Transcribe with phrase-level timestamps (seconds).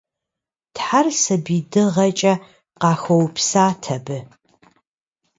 [0.75, 2.33] Тхьэр сабий дыгъэкӏэ
[2.81, 4.17] къахуэупсат абы.